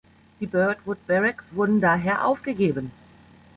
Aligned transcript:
Die 0.39 0.47
"Birdwood 0.47 0.97
Barracks" 1.05 1.45
wurden 1.53 1.79
daher 1.79 2.25
aufgegeben. 2.25 2.89